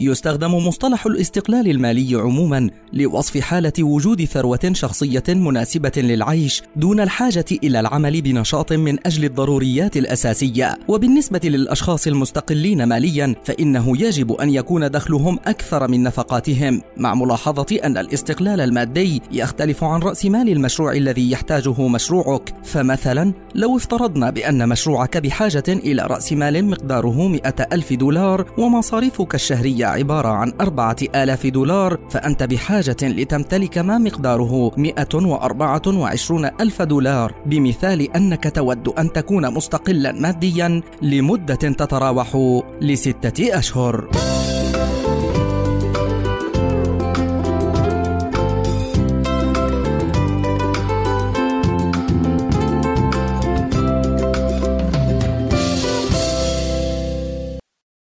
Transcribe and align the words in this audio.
يستخدم 0.00 0.54
مصطلح 0.54 1.06
الاستقلال 1.06 1.70
المالي 1.70 2.14
عموما 2.14 2.70
لوصف 2.92 3.38
حالة 3.38 3.72
وجود 3.80 4.24
ثروة 4.24 4.70
شخصية 4.72 5.22
مناسبة 5.28 5.92
للعيش 5.96 6.62
دون 6.76 7.00
الحاجة 7.00 7.44
إلى 7.64 7.80
العمل 7.80 8.22
بنشاط 8.22 8.72
من 8.72 9.06
أجل 9.06 9.24
الضروريات 9.24 9.96
الأساسية، 9.96 10.78
وبالنسبة 10.88 11.40
للأشخاص 11.44 12.06
المستقلين 12.06 12.84
ماليا 12.84 13.34
فإنه 13.44 14.02
يجب 14.02 14.32
أن 14.32 14.50
يكون 14.50 14.90
دخلهم 14.90 15.38
أكثر 15.46 15.88
من 15.88 16.02
نفقاتهم، 16.02 16.82
مع 16.96 17.14
ملاحظة 17.14 17.78
أن 17.84 17.98
الاستقلال 17.98 18.60
المادي 18.60 19.22
يختلف 19.32 19.84
عن 19.84 20.00
رأس 20.00 20.24
مال 20.24 20.48
المشروع 20.48 20.92
الذي 20.92 21.30
يحتاجه 21.30 21.88
مشروعك، 21.88 22.54
فمثلا 22.64 23.32
لو 23.54 23.76
افترضنا 23.76 24.30
بأن 24.30 24.68
مشروعك 24.68 25.16
بحاجة 25.16 25.64
إلى 25.68 26.02
رأس 26.02 26.32
مال 26.32 26.64
مقداره 26.64 27.28
100 27.28 27.42
ألف 27.72 27.92
دولار 27.92 28.50
ومصاريفك 28.58 29.34
الشهرية 29.34 29.87
عبارة 29.88 30.28
عن 30.28 30.52
أربعة 30.60 30.96
آلاف 31.14 31.46
دولار 31.46 31.98
فأنت 32.10 32.42
بحاجة 32.42 32.96
لتمتلك 33.02 33.78
ما 33.78 33.98
مقداره 33.98 34.72
124 34.76 36.50
ألف 36.60 36.82
دولار. 36.82 37.34
بمثال 37.46 38.16
أنك 38.16 38.52
تود 38.54 38.88
أن 38.88 39.12
تكون 39.12 39.54
مستقلا 39.54 40.12
ماديا 40.12 40.82
لمدة 41.02 41.54
تتراوح 41.54 42.60
لستة 42.80 43.58
أشهر. 43.58 44.08